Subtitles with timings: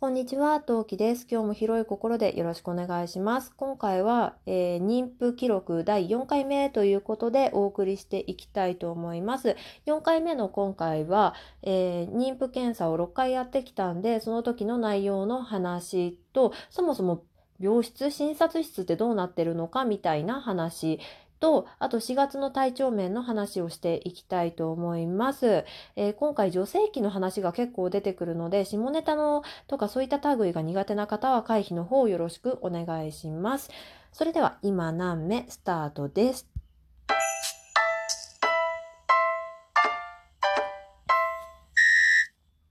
[0.00, 1.26] こんにちは、トウキです。
[1.30, 3.52] 今日も広い心でよろしくお願いします。
[3.54, 9.56] 今回は、えー妊婦記録第4回目ということでお送りしていきたいと思います。
[9.84, 17.22] 4回目の今回は、えー妊婦検査を6回やってきたんで、その時の内容の話と、そもそも
[17.58, 20.98] 病室、診察室ってどうなってるのかみたいな話
[21.40, 25.64] と、あと4月の体調面の話をしていきたいと思います。
[25.96, 33.70] えー今回女性器の話が結構出てくるので、下ネタのとかそういった類が苦手な方は回避の方よろしくお願いします。
[34.12, 36.46] それでは今何目スタートです。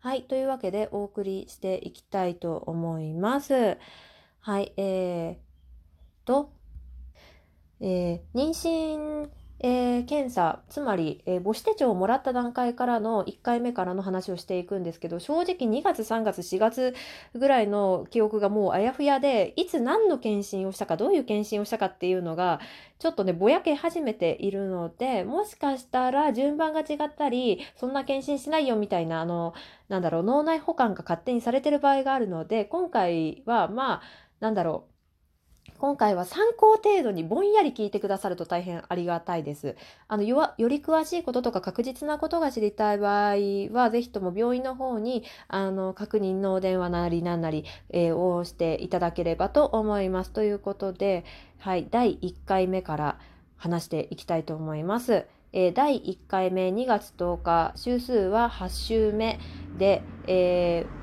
[0.02, 0.24] はい。
[0.24, 3.77] というわけでお送りしていきたいと思います。
[4.40, 4.74] はい。
[4.77, 6.52] えー、と、
[7.82, 9.30] えー妊娠、
[9.62, 16.94] えー検査、つまり、えー母子手帳をもらった段階からの1回目からの話をしていくんですけど、正直2月、3月、4月
[17.34, 22.60] ぐらいの記憶がもうあやふやで、いつ何の検診をしたか、どういう検診をしたかっていうのが、
[22.99, 29.54] ちょっとね、ぼやけ始めているので、もしかしたら順番が違ったり、そんな検診しないよみたいな、あの、
[29.90, 34.02] なんだろう、脳内保管が勝手にされてる場合があるので、今回は、まあ、
[34.40, 34.99] なんだろう、
[35.80, 39.77] 今回は参考程度にぼんやり聞いてくださると大変ありがたいです。
[40.10, 43.36] あのよわより詳しいこととか確実なことが知りたい場合
[43.71, 50.32] は、ぜひとも病院の方にあの確認のお電話なりなんなり、えーをしていただければと思います。
[50.32, 51.24] ということで、
[51.60, 53.18] はい、第1回目から
[53.55, 55.26] 話していきたいと思います。
[55.54, 59.40] えー第1回目2月10日、週数は8週目
[59.77, 60.99] で、えー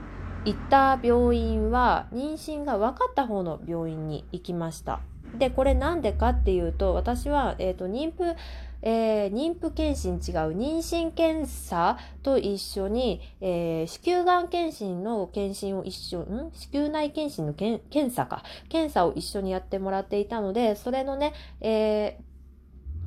[0.46, 5.00] 行った病院は妊娠が分かった方の病院に行きました。
[5.36, 8.36] で、これなんでかっていうと、私は、えっ、と、妊婦、
[8.82, 16.52] えー妊婦検診違う妊娠検査と一緒に、えー子宮がん検診の検診を一緒、ん？
[16.52, 18.44] 子宮内検診のけ検査か。
[18.68, 22.26] 検査を一緒にやってもらっていたので、それのね、えー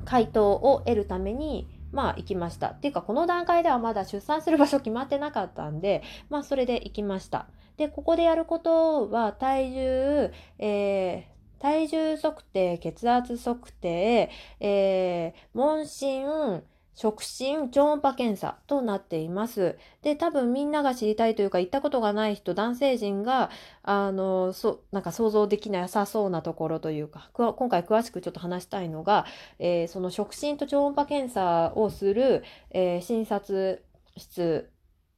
[0.04, 2.68] 回答を得るために、まあ行きました。
[2.68, 7.46] っていうか、この段階ではまだ出産する場所決まってなかったんで、 まあそれで行きました。
[7.76, 14.30] で、ここでやることは体重、えー体重測定、血圧測定、
[14.60, 16.62] えー問診、
[16.94, 19.78] 触診、超音波検査となっています。
[20.02, 23.50] で、多分みんなが知りたいというか、行ったことがない人、男性陣が、
[23.82, 29.24] あの、そう、なんか想像できなさそうなところというか、今回詳しくちょっと話したいのが、
[29.58, 33.84] えーその触診と超音波検査をする、えー診察
[34.16, 34.70] 室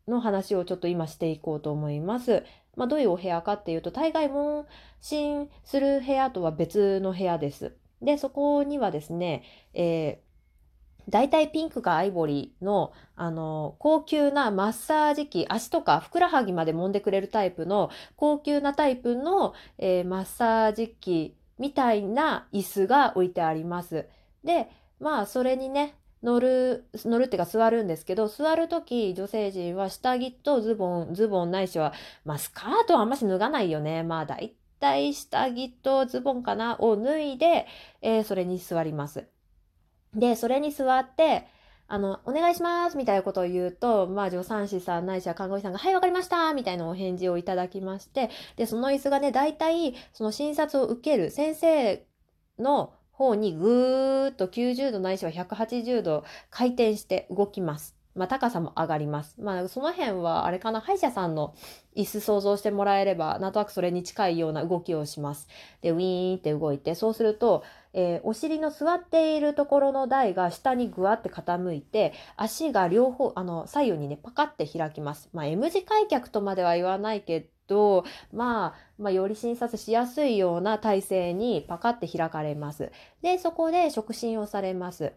[0.09, 2.45] の話をちょっと今していこうと思います。
[2.77, 4.67] まあ、どういうお部屋かっていうと、大概問
[5.01, 7.77] 診する部屋とは別の部屋です。
[8.01, 9.43] で、そこにはですね、
[9.75, 10.22] えー
[11.09, 24.07] 大体ピンクかアイボリーの、あの、高級なマッサージ機、足とかふくらはぎまで揉んでくれるタイプの、高級なタイプの、えーマッサージ機みたいな椅子が置いてあります。
[24.45, 24.69] で、
[25.01, 31.93] まあ、それにね、乗る、乗るっていうか座るんですけど、座るとき女性陣は下着とズボン、ズボンないしは、
[32.25, 34.03] まあスカートはあんまし脱がないよね。
[34.05, 37.67] まあ大体下着とズボンかなを脱いで、
[38.03, 39.27] えーそれに座ります。
[40.15, 41.47] で、それに座って、
[41.89, 52.07] あの、お願いしますみたいなことを言うと、まあ助産師さんないしは看護師さんが、はい、わかりましたみたいなお返事をいただきまして、で、その椅子がね、大体、その診察を受ける先生
[52.59, 58.02] の方にぐーっと90度ないしは180度回転して動きます。
[58.15, 59.41] まあ高さも上がります。
[59.41, 61.55] まあその辺はあれかな、歯医者さんの
[61.97, 65.49] 椅子想像してもらえれば、なんとなくそれに近いような動きをします。
[65.81, 67.65] で、ウィーンって動いて、そうすると、
[67.95, 75.29] えーお尻の座っているところの台が下にぐわって傾いて、足が両方、あの、左右にね、パカって開きます。
[75.33, 82.91] まあ M 字開脚とまでは言わないけど、まあ、まあ、より診察しやすいような体勢にパカって開かれます。
[83.23, 85.13] で、そこで触診をされます。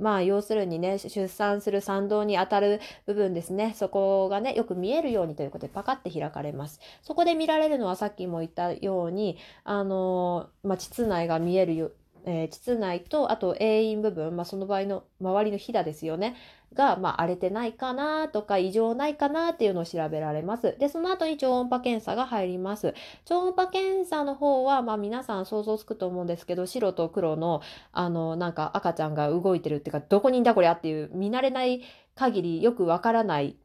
[0.00, 3.74] まあ、要するにね、出産する産道にあたる部分ですね。
[3.76, 6.80] そこがね、よく見えるようにということでパカって開かれます。
[7.02, 11.92] そこで見られるのはさっきも言ったように、あのまあ、膣内が見えるよ、
[12.24, 16.34] えー膣内と、あと、栄陰部分、まあ、その場合の周りのひだですよね。
[16.74, 20.76] が、まあ、荒れてないかなとか、異常ないかなっていうのを調べられます。
[20.78, 22.94] で、その後に超音波検査が入ります。
[23.24, 27.60] 超音波検査の方は、まあ、皆さん想像つくと思うんですけど、白と黒の、
[27.92, 31.82] あの、なんか赤ちゃんが動いてるっていうか、どこにいんだこりゃっていう、見慣れない
[32.14, 33.56] 限りよくわからない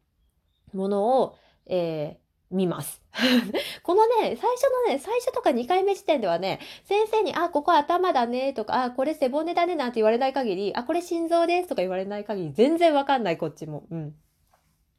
[0.74, 1.36] ものを、
[1.68, 2.25] えー
[2.56, 3.02] 見ます。
[3.84, 13.84] このね、最初のね、最初とか2回目時点ではね、先生に、あ、ここ頭だねとか、あ、これ背骨だねなんて言われない限り、あ、これ心臓ですとか言われない限り、全然わかんない、こっちも。
[13.92, 14.16] うん。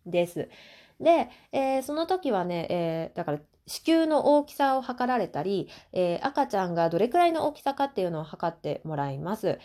[0.04, 0.48] です。
[1.00, 9.58] で、えー、その時はね、えー、だから子宮の大きさを測られたり、えー、赤ちゃんがどれくらいの大きさかっていうのを測ってもらいます。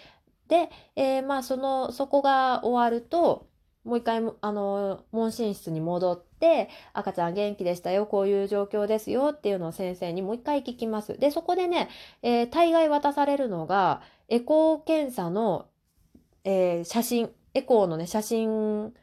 [0.48, 3.48] で、えー、まあそのそこが終わると
[3.86, 6.31] もう一回あの問診室に戻って
[6.94, 11.18] 赤ちゃん元気でしたよこういう状況ですよっていうのを先生にもう一回聞きます。
[11.18, 11.90] でそこでね、
[12.22, 15.68] えー、大概渡されるのがエコー検査の、
[16.44, 18.94] えー、写真エコーのね写真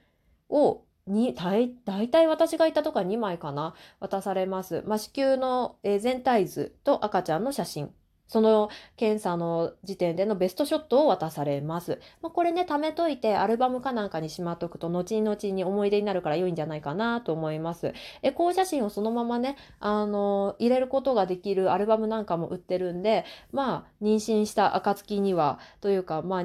[0.48, 1.70] をに大
[2.08, 4.82] 体私がいたとか2枚かな渡されます。
[4.86, 7.90] まあ、子宮のえ全体図と赤ちゃんの写真。
[8.28, 11.98] その検査の時点でのベストショットを渡されます。
[12.22, 17.92] まあ、これね、貯めといてアルバムかなんかにしまっとくと、後々に思い出になるから良いんじゃないかなと思います。
[18.22, 26.44] エコー写真をそのままね、あの、入れることができるアルバムなんかも売ってるんで、まあ、妊娠した暁には、というか、まあ、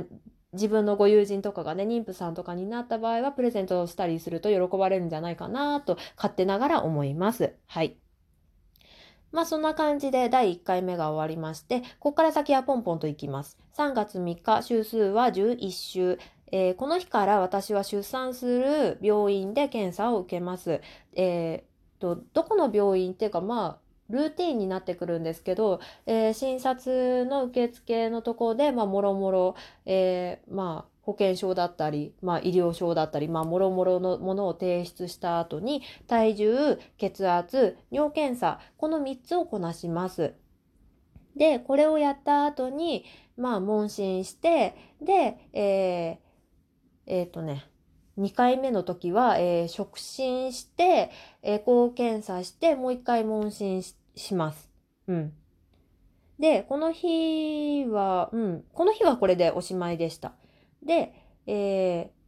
[0.54, 7.56] 自分のご友人とかがね、妊婦さんとかになった場合は、プレゼントしたりすると喜ばれるんじゃないかなと、勝手ながら思います。
[7.68, 8.03] はい。
[9.34, 13.58] まあそんな感じで第1回目が終わりまして、ここから先はポンポンといきます。
[13.76, 16.20] 3月3日、週数は11週。
[16.52, 20.82] えー、この日から私は出産する病院で検査を受けます。
[21.16, 29.56] えー、と、どこの病院っていうかまあ、ルーティンになってくるんですけど、えー、診察の受付のところで、まあ、もろもろ、
[29.88, 40.34] えー、まあ、保険証だったり、まあ、医療証だったり、まあ、もろもろのものを提出した後に、体重、血圧、尿検査、この3つをこなします。
[41.36, 43.06] で、これをやった後に、
[43.38, 47.66] まあ、問診して、で、えー、えっ、ー、とね、
[48.18, 51.12] 2回目の時は、えー、触診して、
[51.42, 54.70] エコー検査して、もう1回問診しします。
[55.08, 55.34] うん。
[56.40, 60.34] で、この日は、うん、この日はこれでおしまいでした。
[60.86, 61.14] で、
[61.46, 62.24] えー、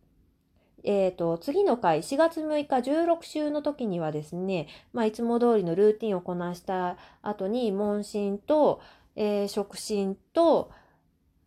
[0.83, 8.81] えーと、次の回、4月6日16週の時にはですね、まあ、いつも通りのルーティンをこなした後に、問診と、
[9.15, 10.71] えー、触診と、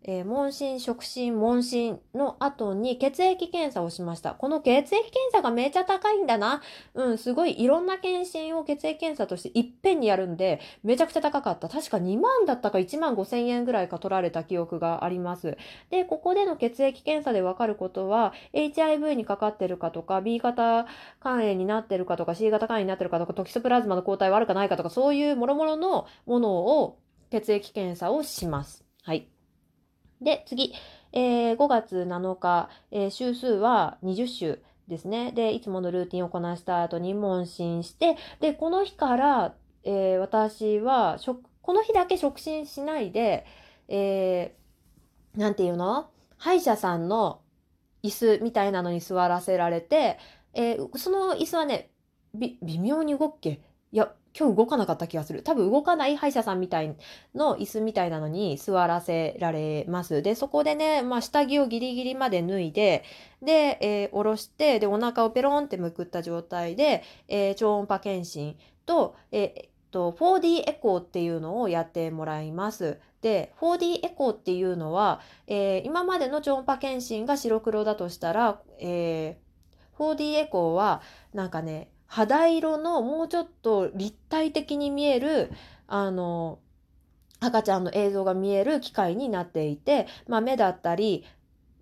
[0.05, 4.33] えー、問診、触診、問診の後に血液検査をしました。
[4.35, 6.62] この血液検査がめちゃ高いんだな。
[6.95, 11.69] うん、すごいいろんな検診を血液検査としていっぺんにやるんで、めちゃくちゃ高かった。
[11.69, 15.59] 確か2万だったか1万5千円ぐらいか取られた記憶があります。
[15.91, 20.87] で、ここでの血液検査でわかることは、HIV にかかってるかとか、B 型
[21.21, 26.53] 肝炎になってるかとか、C 型肝炎になってるかとか、トキソプラズマの抗体はあるかないかとか、そういう諸々のもの
[26.83, 26.99] を
[27.31, 28.85] 血液検査をします。
[29.03, 29.29] はい。
[30.20, 30.75] で、次、
[31.12, 35.32] えー、5月7日、えー、週数は20週ですね。
[35.32, 39.55] で、いつものルーティンをこなした後に問診して、で、この日から、
[39.85, 41.19] えー、私は、
[41.62, 43.47] この日だけ触診しないで、
[43.88, 46.11] えー、なんていうの？
[46.37, 47.41] 歯医者さんの
[48.03, 50.19] 椅子みたいなのに座らせられて、
[50.55, 51.91] えー、その椅子はね、
[52.35, 53.61] 微妙に動け？
[53.93, 55.43] いや、今日動かなかった気がする。
[55.43, 56.94] 多分動かない歯医者さんみたい
[57.35, 60.23] の椅子みたいなのに座らせられます。
[60.23, 63.05] で、そこでね、まあ、下着をギリギリまで脱いで、
[63.43, 68.56] で、えー、下ろして、で、お腹をペロンってむくった状態で、えー、超音波検診
[68.87, 72.99] と、えー、と 4D エコーっていうのをやってもらいます。
[73.20, 81.02] で 4D エコーっていうのは、えー、今までの超音波検診が白黒だとしたら、えー、4D エコーは
[81.32, 85.53] なんかね肌色のもうちょっと立体的に見える
[85.86, 86.58] あの
[87.41, 91.24] 赤ちゃんの映像が見える機械になっていて、まあ、目だったり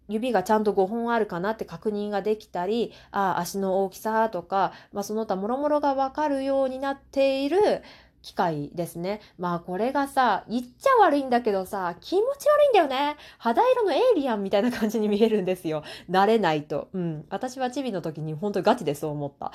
[0.09, 7.83] 指がちゃんと5本あるかなって確認ができたりあ足の大きさとか、まあ、その他もろもろが分かるようになっている
[8.27, 9.21] 機械ですね。
[9.39, 13.17] まあこれがさ、言っちゃ悪いんだけどさ、気持ち悪いんだよね。
[13.39, 15.85] 肌色のエイリアンみたいな感じに見えるんですよ。
[16.11, 16.89] 慣れないと。
[16.93, 17.25] うん。
[17.31, 19.53] 私はチビの時に本当にガチでそう思った。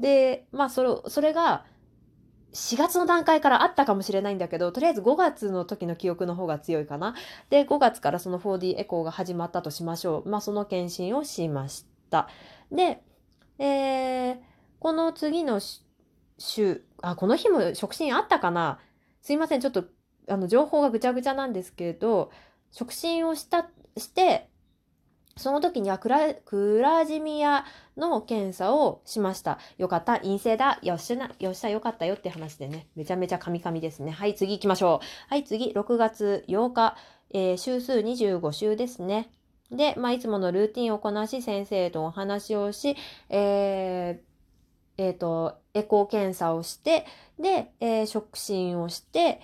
[0.00, 1.66] で、まあそれ、それが、
[2.54, 7.14] 4月の段階からあったかもしれないんだけど、とりあえず5月の時の記憶の方が強いかな。
[7.50, 10.28] で、5月からその 4D エコーが始まったとしましょう。
[10.30, 12.28] まあその検診をしました。
[12.72, 13.02] で、
[13.58, 14.36] えー、
[14.78, 15.60] この次の
[16.38, 18.78] 週、あ、この日も触診あったかな？
[19.20, 19.84] すいません、ちょっと、
[20.28, 22.30] あの、情報がぐちゃぐちゃなんですけど、
[22.70, 24.48] 触診をした、して、
[25.36, 27.64] その時にはクラクラジミア
[27.96, 29.58] の検査をしました。
[29.78, 30.20] よかった。
[30.20, 30.78] 陰性だ。
[30.82, 32.86] よっしゃな、よっしゃ、よかったよって話でね。
[32.94, 34.12] めちゃめちゃカミカミですね。
[34.12, 35.06] はい、次行きましょう。
[35.28, 36.96] はい、次、6月8日、
[37.30, 39.30] えー、週数25週ですね。
[39.70, 42.96] で、まあ、いつものルーティンをこなし、先生とお話をし、
[43.28, 44.33] えー
[44.96, 47.06] えっ、ー、と、エコー検査をして、
[47.38, 49.40] で、えー、触診をして、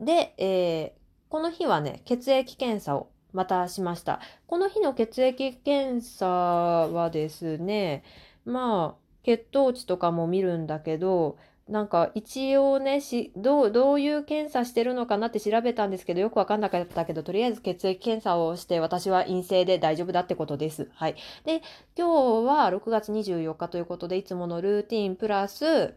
[0.00, 4.20] で、えー、この日はね、血液検査をまたしました。
[4.46, 8.04] この日の血液検査はですね、
[8.44, 20.90] まあ、血糖値とかも見るんだけど、なんか一応ねしどうどういう検査してるのかなって調べたんですけどよく分かんなかったけどとりあえず血液検査をして私は陰性で大丈夫だってことです。
[20.94, 21.14] はい、
[21.44, 21.62] で
[21.96, 25.94] 今日は6月24日ということでいつものルーティンプラス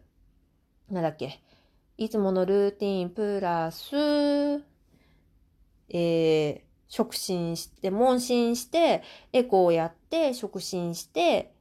[0.89, 1.41] なんだっけ
[1.98, 4.63] いつものルーティンプラス
[5.89, 9.03] えー、触診して問診して
[9.34, 11.53] エコーやって触診して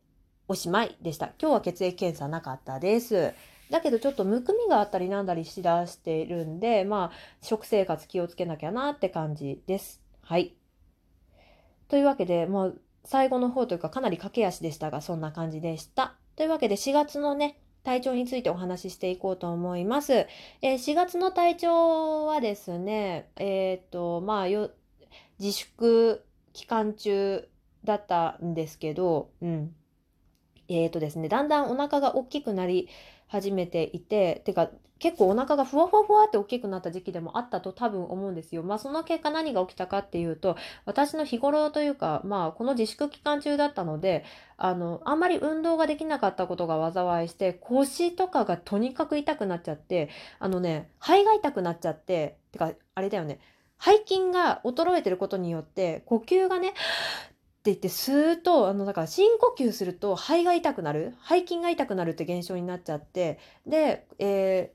[0.49, 1.33] おしまいでした。
[1.41, 3.33] 今日は血液検査なかったです。
[3.71, 10.03] だけどちょっとむくみがあったりなんだりしだしているんで、まあ、食生活気をつけなきゃなって感じです。
[10.23, 10.55] はい。
[11.89, 16.15] というわけで、もう最後の方というかかなり駆け足でしたが、そんな感じでした。
[16.37, 20.13] というわけで4月のね、体調についてお話ししていこうと思います。
[20.13, 24.71] えー、4月の体調はですね、えっ、と、まあよ、
[25.39, 27.47] 自粛期間中
[27.85, 29.75] だったんですけど、うん。
[30.69, 32.89] えっ、とですね、だんだんお腹が大きくなり
[33.29, 38.63] 始めていて、てか結構お腹がふわふわふわって大きくなった時期でもあったと多分思うんですよ。
[38.63, 40.57] まあその結果何が起きたかっていうと、
[40.87, 44.25] 私の日頃というか、まあこの自粛期間中だったので、
[44.57, 53.41] あの、あんまり運動ができなかったことが災いして、腰とかがとにかく痛くなっちゃって、あのね、肺が痛くなっちゃって、てかあれだよね、
[53.81, 56.73] 背筋が衰えてることによって呼吸がね
[57.65, 61.15] って言ってスーッとあのだから深呼吸すると肺が痛くなる。
[61.27, 63.39] 背筋が痛くなるって現象になっちゃって。
[63.67, 64.75] で、え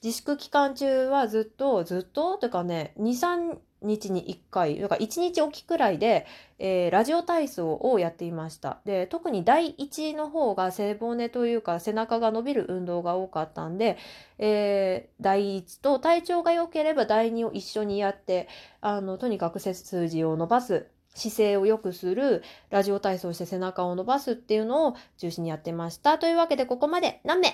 [0.00, 6.24] ー、自粛期間中はずっとずっとというかね23日に1回だから1日おきくらいで、
[6.60, 8.78] えー、ラジオ体操をやっていました。
[8.84, 13.98] で特に第1の方が背骨というか背中が伸びる運動が多かったんで、
[14.38, 18.46] えー、第1と体調が良ければ第2を一緒にやって
[18.80, 20.86] あのとにかく背筋を伸ばす。
[21.14, 26.18] 姿勢を良くする、ラジオ体操して背中を伸ばすっていうのを中心にやってました。
[26.18, 27.48] というわけでここまで何名